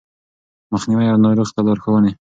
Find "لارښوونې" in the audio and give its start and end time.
1.67-2.11